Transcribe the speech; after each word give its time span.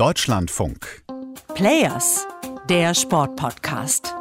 Deutschlandfunk. 0.00 1.02
Players, 1.54 2.26
der 2.70 2.94
Sportpodcast. 2.94 4.14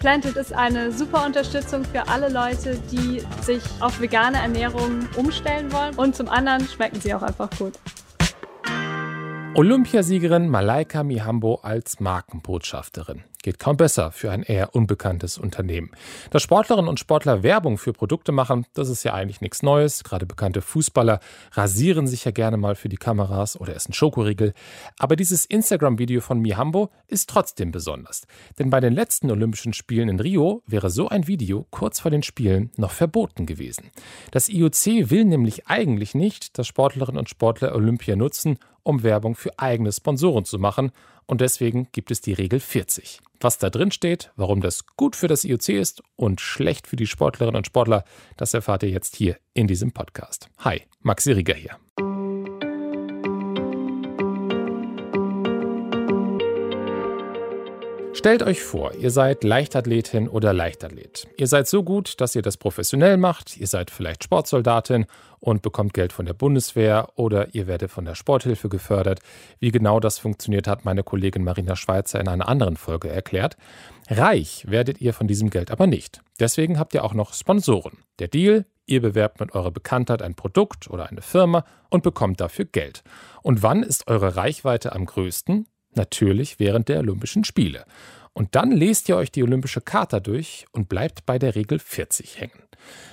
Planted 0.00 0.36
ist 0.36 0.52
eine 0.52 0.92
super 0.92 1.24
Unterstützung 1.24 1.86
für 1.86 2.06
alle 2.08 2.28
Leute, 2.28 2.78
die 2.92 3.22
sich 3.40 3.62
auf 3.80 4.02
vegane 4.02 4.36
Ernährung 4.36 5.08
umstellen 5.16 5.72
wollen. 5.72 5.94
Und 5.94 6.14
zum 6.14 6.28
anderen 6.28 6.68
schmecken 6.68 7.00
sie 7.00 7.14
auch 7.14 7.22
einfach 7.22 7.48
gut. 7.56 7.72
Olympiasiegerin 9.54 10.46
Malaika 10.50 11.04
Mihambo 11.04 11.54
als 11.62 12.00
Markenbotschafterin. 12.00 13.24
Geht 13.42 13.58
kaum 13.58 13.76
besser 13.76 14.12
für 14.12 14.30
ein 14.30 14.44
eher 14.44 14.74
unbekanntes 14.76 15.36
Unternehmen. 15.36 15.90
Dass 16.30 16.42
Sportlerinnen 16.42 16.88
und 16.88 17.00
Sportler 17.00 17.42
Werbung 17.42 17.76
für 17.76 17.92
Produkte 17.92 18.30
machen, 18.30 18.66
das 18.74 18.88
ist 18.88 19.02
ja 19.02 19.14
eigentlich 19.14 19.40
nichts 19.40 19.64
Neues. 19.64 20.04
Gerade 20.04 20.26
bekannte 20.26 20.62
Fußballer 20.62 21.18
rasieren 21.50 22.06
sich 22.06 22.24
ja 22.24 22.30
gerne 22.30 22.56
mal 22.56 22.76
für 22.76 22.88
die 22.88 22.96
Kameras 22.96 23.60
oder 23.60 23.74
essen 23.74 23.94
Schokoriegel. 23.94 24.54
Aber 24.96 25.16
dieses 25.16 25.44
Instagram-Video 25.44 26.20
von 26.20 26.38
Mihambo 26.38 26.90
ist 27.08 27.28
trotzdem 27.28 27.72
besonders. 27.72 28.28
Denn 28.60 28.70
bei 28.70 28.78
den 28.78 28.92
letzten 28.92 29.28
Olympischen 29.28 29.72
Spielen 29.72 30.08
in 30.08 30.20
Rio 30.20 30.62
wäre 30.66 30.90
so 30.90 31.08
ein 31.08 31.26
Video 31.26 31.66
kurz 31.70 31.98
vor 31.98 32.12
den 32.12 32.22
Spielen 32.22 32.70
noch 32.76 32.92
verboten 32.92 33.44
gewesen. 33.44 33.90
Das 34.30 34.48
IOC 34.48 35.10
will 35.10 35.24
nämlich 35.24 35.66
eigentlich 35.66 36.14
nicht, 36.14 36.58
dass 36.58 36.68
Sportlerinnen 36.68 37.18
und 37.18 37.28
Sportler 37.28 37.74
Olympia 37.74 38.14
nutzen, 38.14 38.58
um 38.84 39.02
Werbung 39.02 39.34
für 39.34 39.58
eigene 39.58 39.92
Sponsoren 39.92 40.44
zu 40.44 40.58
machen. 40.58 40.92
Und 41.26 41.40
deswegen 41.40 41.88
gibt 41.92 42.10
es 42.10 42.20
die 42.20 42.32
Regel 42.32 42.60
40. 42.60 43.20
Was 43.40 43.58
da 43.58 43.70
drin 43.70 43.90
steht, 43.90 44.30
warum 44.36 44.60
das 44.60 44.86
gut 44.96 45.16
für 45.16 45.28
das 45.28 45.44
IOC 45.44 45.70
ist 45.70 46.02
und 46.16 46.40
schlecht 46.40 46.86
für 46.86 46.96
die 46.96 47.06
Sportlerinnen 47.06 47.56
und 47.56 47.66
Sportler, 47.66 48.04
das 48.36 48.54
erfahrt 48.54 48.82
ihr 48.84 48.90
jetzt 48.90 49.16
hier 49.16 49.36
in 49.52 49.66
diesem 49.66 49.92
Podcast. 49.92 50.48
Hi, 50.58 50.82
Maxi 51.00 51.32
Rieger 51.32 51.54
hier. 51.54 52.11
Stellt 58.22 58.44
euch 58.44 58.62
vor, 58.62 58.94
ihr 58.94 59.10
seid 59.10 59.42
Leichtathletin 59.42 60.28
oder 60.28 60.52
Leichtathlet. 60.52 61.26
Ihr 61.38 61.48
seid 61.48 61.66
so 61.66 61.82
gut, 61.82 62.20
dass 62.20 62.36
ihr 62.36 62.42
das 62.42 62.56
professionell 62.56 63.16
macht, 63.16 63.56
ihr 63.56 63.66
seid 63.66 63.90
vielleicht 63.90 64.22
Sportsoldatin 64.22 65.06
und 65.40 65.62
bekommt 65.62 65.92
Geld 65.92 66.12
von 66.12 66.24
der 66.24 66.32
Bundeswehr 66.32 67.08
oder 67.16 67.52
ihr 67.52 67.66
werdet 67.66 67.90
von 67.90 68.04
der 68.04 68.14
Sporthilfe 68.14 68.68
gefördert. 68.68 69.18
Wie 69.58 69.72
genau 69.72 69.98
das 69.98 70.20
funktioniert, 70.20 70.68
hat 70.68 70.84
meine 70.84 71.02
Kollegin 71.02 71.42
Marina 71.42 71.74
Schweizer 71.74 72.20
in 72.20 72.28
einer 72.28 72.48
anderen 72.48 72.76
Folge 72.76 73.08
erklärt. 73.08 73.56
Reich 74.08 74.66
werdet 74.68 75.00
ihr 75.00 75.14
von 75.14 75.26
diesem 75.26 75.50
Geld 75.50 75.72
aber 75.72 75.88
nicht. 75.88 76.20
Deswegen 76.38 76.78
habt 76.78 76.94
ihr 76.94 77.02
auch 77.02 77.14
noch 77.14 77.34
Sponsoren. 77.34 77.98
Der 78.20 78.28
Deal, 78.28 78.66
ihr 78.86 79.02
bewerbt 79.02 79.40
mit 79.40 79.52
eurer 79.52 79.72
Bekanntheit 79.72 80.22
ein 80.22 80.36
Produkt 80.36 80.88
oder 80.88 81.08
eine 81.08 81.22
Firma 81.22 81.64
und 81.90 82.04
bekommt 82.04 82.40
dafür 82.40 82.66
Geld. 82.66 83.02
Und 83.42 83.64
wann 83.64 83.82
ist 83.82 84.06
eure 84.06 84.36
Reichweite 84.36 84.92
am 84.92 85.06
größten? 85.06 85.66
Natürlich 85.94 86.58
während 86.58 86.88
der 86.88 87.00
Olympischen 87.00 87.44
Spiele. 87.44 87.84
Und 88.32 88.54
dann 88.54 88.70
lest 88.70 89.08
ihr 89.08 89.16
euch 89.16 89.30
die 89.30 89.42
Olympische 89.42 89.80
Charta 89.80 90.20
durch 90.20 90.66
und 90.72 90.88
bleibt 90.88 91.26
bei 91.26 91.38
der 91.38 91.54
Regel 91.54 91.78
40 91.78 92.40
hängen. 92.40 92.62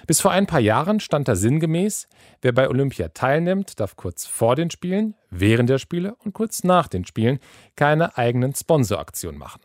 Bis 0.08 0.22
vor 0.22 0.32
ein 0.32 0.48
paar 0.48 0.62
Jahren 0.62 1.00
stand 1.00 1.28
da 1.28 1.36
sinngemäß, 1.36 2.08
wer 2.42 2.54
bei 2.54 2.70
Olympia 2.70 3.10
teilnimmt, 3.10 3.80
darf 3.80 3.96
kurz 3.96 4.26
vor 4.26 4.56
den 4.56 4.72
Spielen, 4.72 5.16
während 5.30 5.70
der 5.70 5.78
Spiele 5.78 6.16
und 6.24 6.34
kurz 6.34 6.64
nach 6.64 6.88
den 6.88 7.06
Spielen 7.06 7.40
keine 7.76 8.18
eigenen 8.18 8.56
Sponsoraktionen 8.56 9.38
machen. 9.38 9.62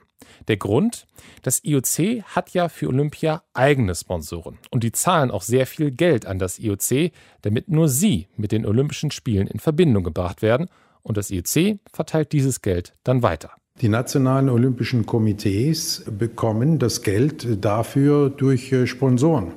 Der 0.49 0.57
Grund? 0.57 1.07
Das 1.43 1.65
IOC 1.65 2.25
hat 2.25 2.51
ja 2.51 2.69
für 2.69 2.89
Olympia 2.89 3.43
eigene 3.55 3.95
Sponsoren 3.95 4.59
und 4.71 4.85
die 4.85 4.93
zahlen 4.93 5.31
auch 5.31 5.43
sehr 5.43 5.67
viel 5.67 5.91
Geld 5.91 6.27
an 6.27 6.39
das 6.39 6.59
IOC, 6.59 7.13
damit 7.43 7.69
nur 7.69 7.89
sie 7.89 8.29
mit 8.37 8.53
den 8.53 8.67
Olympischen 8.67 9.11
Spielen 9.11 9.47
in 9.47 9.61
Verbindung 9.61 10.05
gebracht 10.05 10.43
werden 10.43 10.69
und 11.05 11.17
das 11.17 11.31
IOC 11.31 11.79
verteilt 11.93 12.33
dieses 12.33 12.61
Geld 12.61 12.95
dann 13.05 13.23
weiter. 13.23 13.51
Die 13.81 13.89
nationalen 13.89 14.49
olympischen 14.49 15.05
Komitees 15.05 16.05
bekommen 16.09 16.79
das 16.79 17.03
Geld 17.03 17.65
dafür 17.65 18.31
durch 18.31 18.73
äh, 18.73 18.87
Sponsoren. 18.87 19.53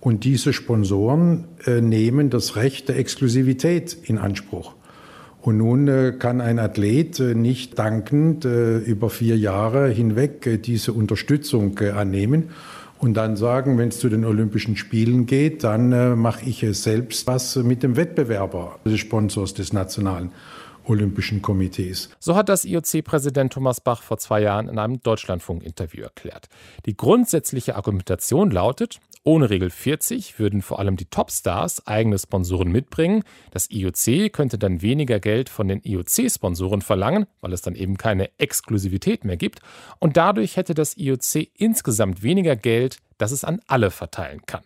Und 0.00 0.24
diese 0.24 0.52
Sponsoren 0.52 1.48
äh, 1.64 1.80
nehmen 1.80 2.28
das 2.28 2.56
Recht 2.56 2.88
der 2.88 2.98
Exklusivität 2.98 3.96
in 4.04 4.18
Anspruch. 4.18 4.74
Und 5.40 5.56
nun 5.56 5.88
äh, 5.88 6.12
kann 6.18 6.42
ein 6.42 6.58
Athlet 6.58 7.20
nicht 7.20 7.78
dankend 7.78 8.44
über 8.44 9.10
vier 9.10 9.36
Jahre 9.36 9.88
hinweg 9.88 10.62
diese 10.62 10.92
Unterstützung 10.92 11.78
annehmen 11.78 12.50
und 13.02 13.14
dann 13.14 13.36
sagen, 13.36 13.78
wenn 13.78 13.88
es 13.88 13.98
zu 13.98 14.08
den 14.08 14.24
Olympischen 14.24 14.76
Spielen 14.76 15.26
geht, 15.26 15.64
dann 15.64 15.90
äh, 15.90 16.14
mache 16.14 16.44
ich 16.44 16.62
es 16.62 16.84
selbst 16.84 17.26
was 17.26 17.56
mit 17.56 17.82
dem 17.82 17.96
Wettbewerber 17.96 18.78
des 18.84 19.00
Sponsors 19.00 19.54
des 19.54 19.72
Nationalen 19.72 20.30
Olympischen 20.84 21.42
Komitees. 21.42 22.10
So 22.20 22.36
hat 22.36 22.48
das 22.48 22.64
IOC-Präsident 22.64 23.52
Thomas 23.52 23.80
Bach 23.80 24.02
vor 24.02 24.18
zwei 24.18 24.40
Jahren 24.40 24.68
in 24.68 24.78
einem 24.78 25.02
Deutschlandfunk-Interview 25.02 26.02
erklärt. 26.02 26.48
Die 26.86 26.96
grundsätzliche 26.96 27.74
Argumentation 27.74 28.52
lautet, 28.52 29.00
ohne 29.24 29.50
Regel 29.50 29.70
40 29.70 30.38
würden 30.40 30.62
vor 30.62 30.80
allem 30.80 30.96
die 30.96 31.04
Topstars 31.04 31.86
eigene 31.86 32.18
Sponsoren 32.18 32.72
mitbringen. 32.72 33.22
Das 33.52 33.70
IOC 33.70 34.32
könnte 34.32 34.58
dann 34.58 34.82
weniger 34.82 35.20
Geld 35.20 35.48
von 35.48 35.68
den 35.68 35.80
IOC-Sponsoren 35.80 36.82
verlangen, 36.82 37.26
weil 37.40 37.52
es 37.52 37.62
dann 37.62 37.76
eben 37.76 37.96
keine 37.96 38.30
Exklusivität 38.38 39.24
mehr 39.24 39.36
gibt. 39.36 39.60
Und 40.00 40.16
dadurch 40.16 40.56
hätte 40.56 40.74
das 40.74 40.96
IOC 40.96 41.48
insgesamt 41.54 42.24
weniger 42.24 42.56
Geld, 42.56 42.98
das 43.18 43.30
es 43.30 43.44
an 43.44 43.60
alle 43.68 43.92
verteilen 43.92 44.42
kann. 44.46 44.64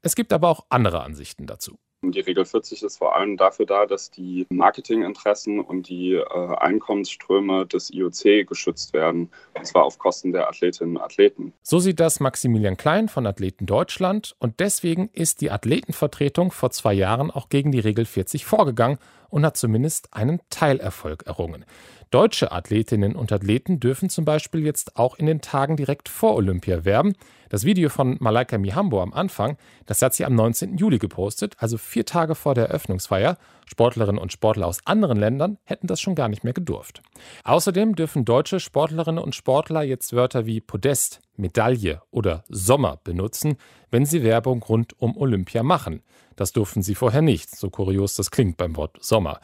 Es 0.00 0.14
gibt 0.14 0.32
aber 0.32 0.48
auch 0.48 0.66
andere 0.68 1.02
Ansichten 1.02 1.46
dazu. 1.46 1.78
Die 2.04 2.18
Regel 2.18 2.44
40 2.44 2.82
ist 2.82 2.96
vor 2.96 3.14
allem 3.14 3.36
dafür 3.36 3.64
da, 3.64 3.86
dass 3.86 4.10
die 4.10 4.44
Marketinginteressen 4.50 5.60
und 5.60 5.88
die 5.88 6.14
äh, 6.14 6.56
Einkommensströme 6.56 7.64
des 7.64 7.90
IOC 7.90 8.44
geschützt 8.44 8.92
werden, 8.92 9.30
und 9.54 9.64
zwar 9.64 9.84
auf 9.84 9.98
Kosten 9.98 10.32
der 10.32 10.48
Athletinnen 10.48 10.96
und 10.96 11.02
Athleten. 11.02 11.52
So 11.62 11.78
sieht 11.78 12.00
das 12.00 12.18
Maximilian 12.18 12.76
Klein 12.76 13.08
von 13.08 13.24
Athleten 13.24 13.66
Deutschland 13.66 14.34
und 14.40 14.58
deswegen 14.58 15.10
ist 15.12 15.42
die 15.42 15.52
Athletenvertretung 15.52 16.50
vor 16.50 16.70
zwei 16.70 16.92
Jahren 16.92 17.30
auch 17.30 17.48
gegen 17.48 17.70
die 17.70 17.78
Regel 17.78 18.04
40 18.04 18.46
vorgegangen 18.46 18.98
und 19.28 19.46
hat 19.46 19.56
zumindest 19.56 20.12
einen 20.12 20.40
Teilerfolg 20.50 21.22
errungen. 21.26 21.64
Deutsche 22.10 22.52
Athletinnen 22.52 23.16
und 23.16 23.32
Athleten 23.32 23.80
dürfen 23.80 24.10
zum 24.10 24.26
Beispiel 24.26 24.66
jetzt 24.66 24.98
auch 24.98 25.18
in 25.18 25.24
den 25.24 25.40
Tagen 25.40 25.78
direkt 25.78 26.10
vor 26.10 26.34
Olympia 26.34 26.84
werben. 26.84 27.14
Das 27.52 27.66
Video 27.66 27.90
von 27.90 28.16
Malaika 28.18 28.56
Mihambo 28.56 29.02
am 29.02 29.12
Anfang, 29.12 29.58
das 29.84 30.00
hat 30.00 30.14
sie 30.14 30.24
am 30.24 30.34
19. 30.34 30.78
Juli 30.78 30.96
gepostet, 30.96 31.54
also 31.58 31.76
vier 31.76 32.06
Tage 32.06 32.34
vor 32.34 32.54
der 32.54 32.68
Eröffnungsfeier. 32.68 33.36
Sportlerinnen 33.66 34.18
und 34.18 34.32
Sportler 34.32 34.66
aus 34.66 34.78
anderen 34.86 35.18
Ländern 35.18 35.58
hätten 35.64 35.86
das 35.86 36.00
schon 36.00 36.14
gar 36.14 36.30
nicht 36.30 36.44
mehr 36.44 36.54
gedurft. 36.54 37.02
Außerdem 37.44 37.94
dürfen 37.94 38.24
deutsche 38.24 38.58
Sportlerinnen 38.58 39.22
und 39.22 39.34
Sportler 39.34 39.82
jetzt 39.82 40.14
Wörter 40.14 40.46
wie 40.46 40.62
Podest, 40.62 41.20
Medaille 41.36 42.00
oder 42.10 42.42
Sommer 42.48 43.00
benutzen, 43.04 43.56
wenn 43.90 44.06
sie 44.06 44.22
Werbung 44.22 44.62
rund 44.62 44.98
um 44.98 45.14
Olympia 45.18 45.62
machen. 45.62 46.02
Das 46.36 46.52
durften 46.52 46.82
sie 46.82 46.94
vorher 46.94 47.20
nicht, 47.20 47.54
so 47.54 47.68
kurios 47.68 48.14
das 48.14 48.30
klingt 48.30 48.56
beim 48.56 48.76
Wort 48.76 48.96
Sommer. 49.02 49.40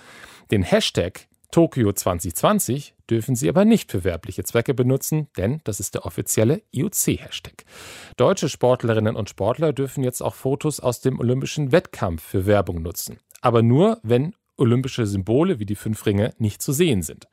Den 0.51 0.63
Hashtag 0.63 1.28
Tokio 1.51 1.93
2020 1.93 2.95
dürfen 3.09 3.35
Sie 3.35 3.49
aber 3.49 3.65
nicht 3.65 3.91
für 3.91 4.05
werbliche 4.05 4.45
Zwecke 4.45 4.75
benutzen, 4.75 5.29
denn 5.37 5.61
das 5.65 5.81
ist 5.81 5.95
der 5.95 6.05
offizielle 6.05 6.63
IOC-Hashtag. 6.73 7.65
Deutsche 8.17 8.49
Sportlerinnen 8.49 9.17
und 9.17 9.31
Sportler 9.31 9.73
dürfen 9.73 10.05
jetzt 10.05 10.23
auch 10.23 10.35
Fotos 10.35 10.81
aus 10.81 11.01
dem 11.01 11.19
olympischen 11.19 11.73
Wettkampf 11.73 12.23
für 12.23 12.45
Werbung 12.45 12.83
nutzen. 12.83 13.19
Aber 13.41 13.63
nur, 13.63 13.99
wenn 14.03 14.35
olympische 14.59 15.07
Symbole 15.07 15.59
wie 15.59 15.67
die 15.67 15.77
fünf 15.77 16.05
Ringe 16.05 16.35
nicht 16.39 16.61
zu 16.61 16.73
sehen 16.73 17.03
sind. 17.03 17.29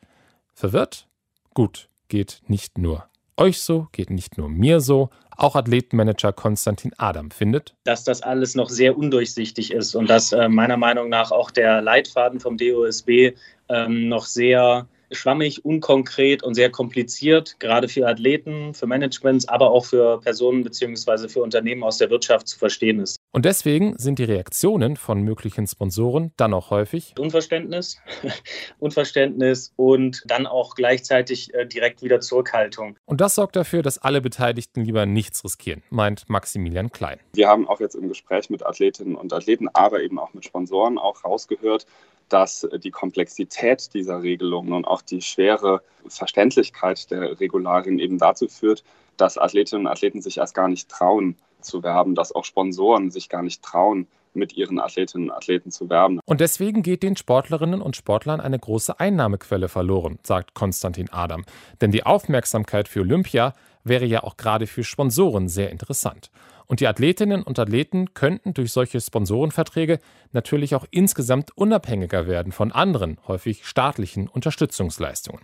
Verwirrt? 0.53 1.07
Gut, 1.53 1.89
geht 2.07 2.41
nicht 2.47 2.77
nur 2.77 3.09
euch 3.37 3.59
so, 3.59 3.87
geht 3.91 4.09
nicht 4.09 4.37
nur 4.37 4.49
mir 4.49 4.79
so. 4.79 5.09
Auch 5.37 5.55
Athletenmanager 5.55 6.31
Konstantin 6.31 6.93
Adam 6.97 7.29
findet, 7.29 7.75
dass 7.83 8.05
das 8.05 8.21
alles 8.21 8.55
noch 8.55 8.69
sehr 8.69 8.97
undurchsichtig 8.97 9.71
ist 9.71 9.93
und 9.95 10.09
dass 10.09 10.31
äh, 10.31 10.47
meiner 10.47 10.77
Meinung 10.77 11.09
nach 11.09 11.31
auch 11.31 11.51
der 11.51 11.81
Leitfaden 11.81 12.39
vom 12.39 12.57
DOSB 12.57 13.33
ähm, 13.67 14.07
noch 14.07 14.25
sehr 14.25 14.87
schwammig, 15.11 15.65
unkonkret 15.65 16.43
und 16.43 16.55
sehr 16.55 16.69
kompliziert, 16.69 17.59
gerade 17.59 17.87
für 17.87 18.07
Athleten, 18.07 18.73
für 18.73 18.87
Managements, 18.87 19.47
aber 19.47 19.71
auch 19.71 19.85
für 19.85 20.19
Personen 20.21 20.63
bzw. 20.63 21.27
für 21.27 21.41
Unternehmen 21.41 21.83
aus 21.83 21.97
der 21.97 22.09
Wirtschaft 22.09 22.47
zu 22.47 22.57
verstehen 22.57 22.99
ist. 22.99 23.17
Und 23.35 23.43
deswegen 23.43 23.97
sind 23.97 24.17
die 24.17 24.23
Reaktionen 24.23 24.95
von 24.95 25.21
möglichen 25.21 25.67
Sponsoren 25.67 26.31
dann 26.37 26.53
auch 26.53 26.69
häufig 26.69 27.13
Unverständnis, 27.19 27.97
Unverständnis 28.79 29.73
und 29.75 30.23
dann 30.25 30.47
auch 30.47 30.73
gleichzeitig 30.73 31.53
äh, 31.53 31.65
direkt 31.65 32.01
wieder 32.01 32.21
Zurückhaltung. 32.21 32.95
Und 33.03 33.19
das 33.19 33.35
sorgt 33.35 33.57
dafür, 33.57 33.81
dass 33.81 33.97
alle 33.97 34.21
Beteiligten 34.21 34.85
lieber 34.85 35.05
nichts 35.05 35.43
riskieren, 35.43 35.83
meint 35.89 36.29
Maximilian 36.29 36.93
Klein. 36.93 37.19
Wir 37.33 37.49
haben 37.49 37.67
auch 37.67 37.81
jetzt 37.81 37.95
im 37.95 38.07
Gespräch 38.07 38.49
mit 38.49 38.65
Athletinnen 38.65 39.17
und 39.17 39.33
Athleten, 39.33 39.67
aber 39.73 40.01
eben 40.01 40.17
auch 40.17 40.33
mit 40.33 40.45
Sponsoren 40.45 40.97
auch 40.97 41.25
rausgehört, 41.25 41.85
dass 42.29 42.65
die 42.85 42.91
Komplexität 42.91 43.93
dieser 43.93 44.23
Regelungen 44.23 44.71
und 44.71 44.85
auch 44.85 45.01
die 45.01 45.21
schwere 45.21 45.81
Verständlichkeit 46.07 47.11
der 47.11 47.37
Regularien 47.37 47.99
eben 47.99 48.17
dazu 48.17 48.47
führt, 48.47 48.85
dass 49.17 49.37
Athletinnen 49.37 49.87
und 49.87 49.91
Athleten 49.91 50.21
sich 50.21 50.37
erst 50.37 50.55
gar 50.55 50.69
nicht 50.69 50.87
trauen 50.87 51.35
zu 51.65 51.83
werben, 51.83 52.15
dass 52.15 52.33
auch 52.33 52.45
Sponsoren 52.45 53.11
sich 53.11 53.29
gar 53.29 53.43
nicht 53.43 53.61
trauen, 53.61 54.07
mit 54.35 54.55
ihren 54.57 54.79
Athletinnen 54.79 55.29
und 55.29 55.35
Athleten 55.35 55.71
zu 55.71 55.89
werben. 55.89 56.19
Und 56.25 56.41
deswegen 56.41 56.83
geht 56.83 57.03
den 57.03 57.15
Sportlerinnen 57.15 57.81
und 57.81 57.95
Sportlern 57.95 58.41
eine 58.41 58.59
große 58.59 58.99
Einnahmequelle 58.99 59.69
verloren, 59.69 60.19
sagt 60.23 60.53
Konstantin 60.53 61.09
Adam. 61.11 61.45
Denn 61.81 61.91
die 61.91 62.05
Aufmerksamkeit 62.05 62.87
für 62.87 63.01
Olympia 63.01 63.53
wäre 63.83 64.05
ja 64.05 64.23
auch 64.23 64.37
gerade 64.37 64.67
für 64.67 64.83
Sponsoren 64.83 65.47
sehr 65.47 65.71
interessant. 65.71 66.31
Und 66.67 66.79
die 66.79 66.87
Athletinnen 66.87 67.43
und 67.43 67.59
Athleten 67.59 68.13
könnten 68.15 68.53
durch 68.53 68.71
solche 68.71 68.99
Sponsorenverträge 68.99 69.99
natürlich 70.31 70.73
auch 70.73 70.85
insgesamt 70.89 71.55
unabhängiger 71.55 72.27
werden 72.27 72.51
von 72.51 72.71
anderen, 72.71 73.19
häufig 73.27 73.65
staatlichen 73.65 74.27
Unterstützungsleistungen. 74.27 75.41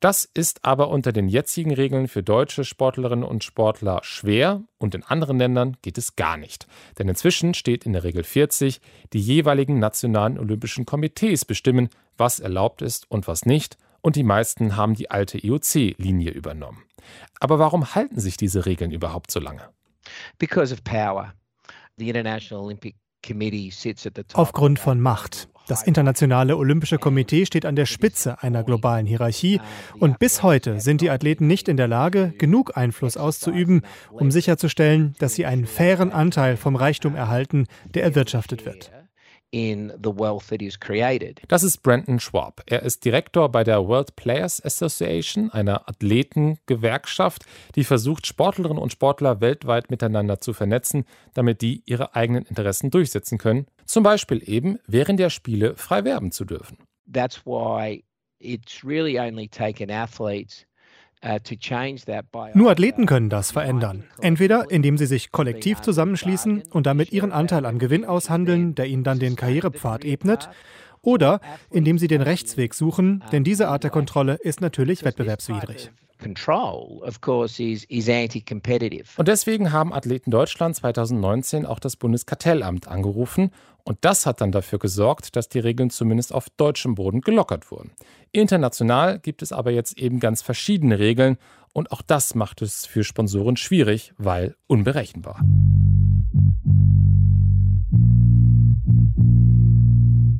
Das 0.00 0.24
ist 0.24 0.64
aber 0.64 0.88
unter 0.88 1.12
den 1.12 1.28
jetzigen 1.28 1.72
Regeln 1.72 2.08
für 2.08 2.22
deutsche 2.22 2.64
Sportlerinnen 2.64 3.24
und 3.24 3.44
Sportler 3.44 4.00
schwer 4.02 4.62
und 4.78 4.94
in 4.94 5.02
anderen 5.02 5.38
Ländern 5.38 5.76
geht 5.82 5.98
es 5.98 6.16
gar 6.16 6.36
nicht. 6.36 6.66
Denn 6.98 7.08
inzwischen 7.08 7.54
steht 7.54 7.86
in 7.86 7.92
der 7.92 8.04
Regel 8.04 8.24
40, 8.24 8.80
die 9.12 9.20
jeweiligen 9.20 9.78
nationalen 9.78 10.38
olympischen 10.38 10.86
Komitees 10.86 11.44
bestimmen, 11.44 11.88
was 12.16 12.40
erlaubt 12.40 12.82
ist 12.82 13.10
und 13.10 13.26
was 13.26 13.46
nicht, 13.46 13.78
und 14.02 14.16
die 14.16 14.22
meisten 14.22 14.76
haben 14.76 14.94
die 14.94 15.10
alte 15.10 15.44
IOC-Linie 15.44 16.30
übernommen. 16.30 16.84
Aber 17.40 17.58
warum 17.58 17.94
halten 17.94 18.20
sich 18.20 18.36
diese 18.36 18.66
Regeln 18.66 18.92
überhaupt 18.92 19.30
so 19.30 19.40
lange? 19.40 19.68
Because 20.38 20.72
of 20.72 20.84
power. 20.84 21.34
The 21.96 22.08
International 22.08 22.62
Olympic 22.64 22.94
Aufgrund 24.34 24.78
von 24.78 25.00
Macht. 25.00 25.48
Das 25.66 25.82
Internationale 25.82 26.56
Olympische 26.56 26.96
Komitee 26.98 27.44
steht 27.44 27.66
an 27.66 27.74
der 27.74 27.86
Spitze 27.86 28.40
einer 28.42 28.62
globalen 28.62 29.04
Hierarchie. 29.04 29.60
Und 29.98 30.20
bis 30.20 30.44
heute 30.44 30.80
sind 30.80 31.00
die 31.00 31.10
Athleten 31.10 31.48
nicht 31.48 31.68
in 31.68 31.76
der 31.76 31.88
Lage, 31.88 32.32
genug 32.38 32.76
Einfluss 32.76 33.16
auszuüben, 33.16 33.82
um 34.12 34.30
sicherzustellen, 34.30 35.14
dass 35.18 35.34
sie 35.34 35.44
einen 35.44 35.66
fairen 35.66 36.12
Anteil 36.12 36.56
vom 36.56 36.76
Reichtum 36.76 37.16
erhalten, 37.16 37.66
der 37.94 38.04
erwirtschaftet 38.04 38.64
wird 38.64 38.95
Das 41.48 41.62
ist 41.62 41.82
Brandon 41.82 42.20
Schwab. 42.20 42.62
Er 42.66 42.82
ist 42.82 43.04
Direktor 43.06 43.50
bei 43.50 43.64
der 43.64 43.86
World 43.88 44.14
Players 44.14 44.62
Association, 44.62 45.50
einer 45.50 45.88
Athletengewerkschaft, 45.88 47.46
die 47.74 47.84
versucht, 47.84 48.26
Sportlerinnen 48.26 48.82
und 48.82 48.92
Sportler 48.92 49.40
weltweit 49.40 49.90
miteinander 49.90 50.40
zu 50.40 50.52
vernetzen, 50.52 51.06
damit 51.32 51.62
die 51.62 51.82
ihre 51.86 52.14
eigenen 52.14 52.44
Interessen 52.44 52.90
durchsetzen 52.90 53.38
können. 53.38 53.66
Zum 53.86 54.02
Beispiel 54.02 54.42
eben 54.46 54.78
während 54.86 55.20
der 55.20 55.30
Spiele 55.30 55.74
frei 55.76 56.04
werben 56.04 56.32
zu 56.32 56.44
dürfen. 56.44 56.76
That's 57.10 57.46
why 57.46 58.04
it's 58.38 58.84
really 58.84 59.18
only 59.18 59.48
taken 59.48 59.90
athletes 59.90 60.66
Nur 62.54 62.70
Athleten 62.70 63.06
können 63.06 63.30
das 63.30 63.50
verändern. 63.50 64.04
Entweder 64.20 64.70
indem 64.70 64.98
sie 64.98 65.06
sich 65.06 65.32
kollektiv 65.32 65.80
zusammenschließen 65.80 66.64
und 66.70 66.86
damit 66.86 67.12
ihren 67.12 67.32
Anteil 67.32 67.66
an 67.66 67.78
Gewinn 67.78 68.04
aushandeln, 68.04 68.74
der 68.74 68.86
ihnen 68.86 69.04
dann 69.04 69.18
den 69.18 69.36
Karrierepfad 69.36 70.04
ebnet, 70.04 70.48
oder 71.02 71.40
indem 71.70 71.98
sie 71.98 72.08
den 72.08 72.22
Rechtsweg 72.22 72.74
suchen, 72.74 73.22
denn 73.32 73.44
diese 73.44 73.68
Art 73.68 73.84
der 73.84 73.90
Kontrolle 73.90 74.34
ist 74.34 74.60
natürlich 74.60 75.04
wettbewerbswidrig. 75.04 75.90
Und 79.18 79.28
deswegen 79.28 79.72
haben 79.72 79.92
Athleten 79.92 80.30
Deutschland 80.30 80.76
2019 80.76 81.66
auch 81.66 81.78
das 81.78 81.96
Bundeskartellamt 81.96 82.88
angerufen 82.88 83.50
und 83.84 83.98
das 84.00 84.26
hat 84.26 84.40
dann 84.40 84.50
dafür 84.50 84.80
gesorgt, 84.80 85.36
dass 85.36 85.48
die 85.48 85.60
Regeln 85.60 85.90
zumindest 85.90 86.34
auf 86.34 86.50
deutschem 86.50 86.96
Boden 86.96 87.20
gelockert 87.20 87.70
wurden. 87.70 87.92
International 88.32 89.20
gibt 89.20 89.42
es 89.42 89.52
aber 89.52 89.70
jetzt 89.70 89.98
eben 89.98 90.18
ganz 90.18 90.42
verschiedene 90.42 90.98
Regeln 90.98 91.38
und 91.72 91.92
auch 91.92 92.02
das 92.02 92.34
macht 92.34 92.62
es 92.62 92.86
für 92.86 93.04
Sponsoren 93.04 93.56
schwierig, 93.56 94.12
weil 94.18 94.56
unberechenbar. 94.66 95.40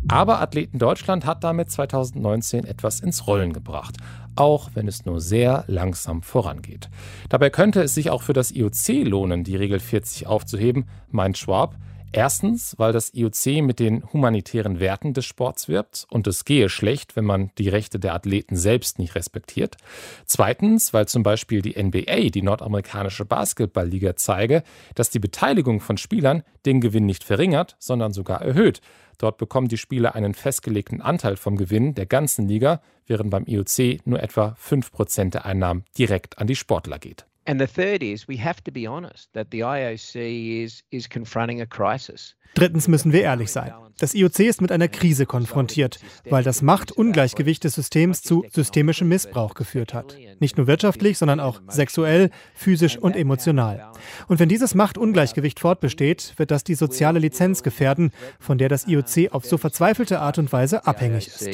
Aber 0.09 0.41
Athleten 0.41 0.79
Deutschland 0.79 1.27
hat 1.27 1.43
damit 1.43 1.71
2019 1.71 2.65
etwas 2.65 3.01
ins 3.01 3.27
Rollen 3.27 3.53
gebracht, 3.53 3.97
auch 4.37 4.71
wenn 4.75 4.87
es 4.87 5.05
nur 5.05 5.21
sehr 5.21 5.65
langsam 5.67 6.23
vorangeht. 6.23 6.89
Dabei 7.29 7.51
könnte 7.51 7.83
es 7.83 7.95
sich 7.95 8.11
auch 8.11 8.23
für 8.23 8.33
das 8.33 8.53
IOC 8.53 9.05
lohnen, 9.05 9.43
die 9.43 9.57
Regel 9.57 9.81
40 9.81 10.29
aufzuheben, 10.29 10.85
meint 11.11 11.39
Schwab. 11.39 11.77
Erstens, 12.17 12.75
weil 12.79 12.95
das 12.95 13.13
IOC 13.13 13.63
mit 13.63 13.79
den 13.79 14.03
humanitären 14.11 14.81
Werten 14.81 15.13
des 15.13 15.27
Sports 15.27 15.69
wirbt 15.69 16.07
und 16.09 16.27
es 16.27 16.47
gehe 16.47 16.71
schlecht, 16.71 17.15
wenn 17.15 17.27
man 17.27 17.51
die 17.59 17.69
Rechte 17.69 17.99
der 17.99 18.15
Athleten 18.15 18.57
selbst 18.57 18.99
nicht 18.99 19.15
respektiert. 19.17 19.77
Zweitens, 20.25 20.95
weil 20.95 21.07
zum 21.09 21.23
Beispiel 21.23 21.61
die 21.61 21.79
NBA, 21.79 22.31
die 22.31 22.41
nordamerikanische 22.41 23.27
Basketballliga, 23.27 24.17
zeige, 24.17 24.63
dass 24.95 25.11
die 25.11 25.19
Beteiligung 25.19 25.81
von 25.81 25.99
Spielern 25.99 26.43
den 26.65 26.81
Gewinn 26.81 27.05
nicht 27.05 27.23
verringert, 27.23 27.77
sondern 27.79 28.15
sogar 28.15 28.41
erhöht. 28.41 28.81
Dort 29.19 29.37
bekommen 29.37 29.69
die 29.69 29.77
Spieler 29.77 30.15
einen 30.15 30.33
festgelegten 30.33 31.03
Anteil 31.03 31.37
vom 31.37 31.59
Gewinn 31.59 31.95
der 31.95 32.07
ganzen 32.07 32.49
Liga, 32.49 32.81
während 33.07 33.29
beim 33.29 33.45
IOC 33.45 34.07
nur 34.07 34.23
etwa 34.23 34.57
5% 34.59 35.33
der 35.33 35.45
Einnahmen 35.45 35.85
direkt 35.99 36.39
an 36.39 36.47
die 36.47 36.57
Sportler 36.57 36.99
geht. 36.99 37.27
And 37.47 37.61
the 37.61 37.67
third 37.67 38.03
is 38.03 38.29
we 38.29 38.43
have 38.43 38.61
to 38.65 38.73
be 38.73 38.89
honest 38.89 39.33
that 39.35 39.49
the 39.53 39.61
IOC 39.61 40.65
is 40.65 40.83
is 40.91 41.09
confronting 41.09 41.61
a 41.61 41.67
crisis. 41.67 42.37
Drittens 42.55 42.89
müssen 42.89 43.13
wir 43.13 43.23
ehrlich 43.23 43.53
sein. 43.53 43.73
Das 43.99 44.15
IOC 44.15 44.41
ist 44.41 44.61
mit 44.61 44.73
einer 44.73 44.89
Krise 44.89 45.25
konfrontiert, 45.27 46.01
weil 46.29 46.43
das 46.43 46.61
Machtungleichgewicht 46.61 47.65
des 47.65 47.75
Systems 47.75 48.23
zu 48.23 48.45
systemischem 48.51 49.09
Missbrauch 49.09 49.55
geführt 49.55 49.95
hat. 49.95 50.17
Nicht 50.39 50.57
nur 50.59 50.67
wirtschaftlich, 50.67 51.17
sondern 51.17 51.41
auch 51.41 51.63
sexuell, 51.69 52.31
physisch 52.55 52.99
und 52.99 53.17
emotional. 53.17 53.91
Und 54.29 54.39
wenn 54.39 54.49
dieses 54.49 54.75
Machtungleichgewicht 54.75 55.61
fortbesteht, 55.61 56.35
wird 56.37 56.51
das 56.51 56.65
die 56.65 56.75
soziale 56.75 57.19
Lizenz 57.21 57.63
gefährden, 57.63 58.11
von 58.39 58.59
der 58.59 58.69
das 58.69 58.87
IOC 58.87 59.33
auf 59.33 59.47
so 59.47 59.57
verzweifelte 59.57 60.21
Art 60.21 60.39
und 60.39 60.53
Weise 60.53 60.87
abhängig 60.87 61.29
ist. 61.29 61.47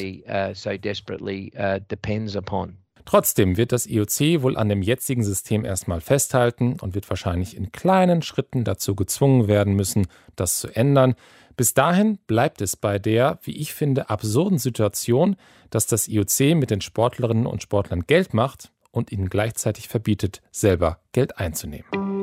Trotzdem 3.05 3.57
wird 3.57 3.71
das 3.71 3.85
IOC 3.85 4.41
wohl 4.41 4.57
an 4.57 4.69
dem 4.69 4.81
jetzigen 4.81 5.23
System 5.23 5.65
erstmal 5.65 6.01
festhalten 6.01 6.77
und 6.79 6.95
wird 6.95 7.09
wahrscheinlich 7.09 7.57
in 7.57 7.71
kleinen 7.71 8.21
Schritten 8.21 8.63
dazu 8.63 8.95
gezwungen 8.95 9.47
werden 9.47 9.75
müssen, 9.75 10.07
das 10.35 10.59
zu 10.59 10.69
ändern. 10.69 11.15
Bis 11.55 11.73
dahin 11.73 12.17
bleibt 12.25 12.61
es 12.61 12.75
bei 12.75 12.99
der, 12.99 13.39
wie 13.43 13.57
ich 13.57 13.73
finde, 13.73 14.09
absurden 14.09 14.57
Situation, 14.57 15.35
dass 15.69 15.85
das 15.85 16.07
IOC 16.07 16.55
mit 16.55 16.71
den 16.71 16.81
Sportlerinnen 16.81 17.45
und 17.45 17.61
Sportlern 17.61 18.07
Geld 18.07 18.33
macht 18.33 18.71
und 18.91 19.11
ihnen 19.11 19.29
gleichzeitig 19.29 19.87
verbietet, 19.87 20.41
selber 20.51 20.99
Geld 21.11 21.37
einzunehmen. 21.37 22.22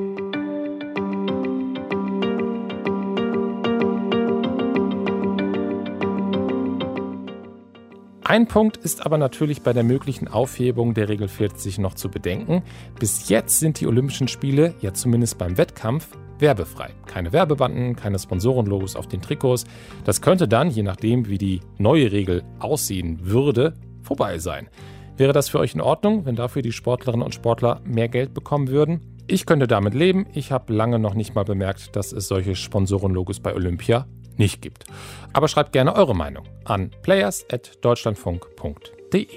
Ein 8.30 8.46
Punkt 8.46 8.76
ist 8.76 9.04
aber 9.04 9.18
natürlich 9.18 9.62
bei 9.62 9.72
der 9.72 9.82
möglichen 9.82 10.28
Aufhebung 10.28 10.94
der 10.94 11.08
Regel 11.08 11.26
40 11.26 11.78
noch 11.78 11.94
zu 11.94 12.08
bedenken. 12.08 12.62
Bis 12.96 13.28
jetzt 13.28 13.58
sind 13.58 13.80
die 13.80 13.88
Olympischen 13.88 14.28
Spiele, 14.28 14.72
ja 14.80 14.94
zumindest 14.94 15.36
beim 15.36 15.58
Wettkampf, 15.58 16.16
werbefrei. 16.38 16.90
Keine 17.06 17.32
Werbebanden, 17.32 17.96
keine 17.96 18.20
Sponsorenlogos 18.20 18.94
auf 18.94 19.08
den 19.08 19.20
Trikots. 19.20 19.64
Das 20.04 20.22
könnte 20.22 20.46
dann, 20.46 20.70
je 20.70 20.84
nachdem, 20.84 21.26
wie 21.26 21.38
die 21.38 21.60
neue 21.78 22.12
Regel 22.12 22.44
aussehen 22.60 23.18
würde, 23.20 23.74
vorbei 24.00 24.38
sein. 24.38 24.68
Wäre 25.16 25.32
das 25.32 25.48
für 25.48 25.58
euch 25.58 25.74
in 25.74 25.80
Ordnung, 25.80 26.24
wenn 26.24 26.36
dafür 26.36 26.62
die 26.62 26.70
Sportlerinnen 26.70 27.24
und 27.24 27.34
Sportler 27.34 27.80
mehr 27.84 28.08
Geld 28.08 28.32
bekommen 28.32 28.68
würden? 28.68 29.24
Ich 29.26 29.44
könnte 29.44 29.66
damit 29.66 29.94
leben. 29.94 30.28
Ich 30.34 30.52
habe 30.52 30.72
lange 30.72 31.00
noch 31.00 31.14
nicht 31.14 31.34
mal 31.34 31.44
bemerkt, 31.44 31.96
dass 31.96 32.12
es 32.12 32.28
solche 32.28 32.54
Sponsorenlogos 32.54 33.40
bei 33.40 33.52
Olympia 33.56 34.06
nicht 34.40 34.60
gibt. 34.60 34.86
Aber 35.32 35.46
schreibt 35.46 35.70
gerne 35.72 35.94
eure 35.94 36.16
Meinung 36.16 36.48
an 36.64 36.90
players.deutschlandfunk.de. 37.02 39.28